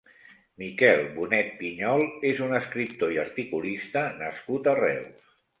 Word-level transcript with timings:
Miquel 0.61 1.01
Bonet 1.17 1.51
Pinyol 1.59 2.05
és 2.31 2.41
un 2.47 2.57
escriptor 2.63 3.15
i 3.19 3.23
articulista 3.27 4.07
nascut 4.23 4.73
a 4.73 4.79
Reus. 4.85 5.33